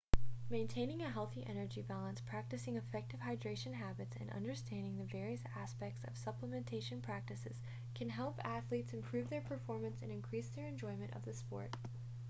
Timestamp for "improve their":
8.93-9.41